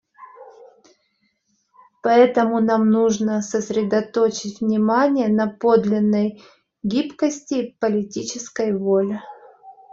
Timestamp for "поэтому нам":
2.01-2.89